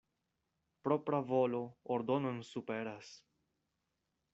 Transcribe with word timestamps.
Propra 0.87 1.19
volo 1.33 1.61
ordonon 1.97 2.43
superas. 2.51 3.15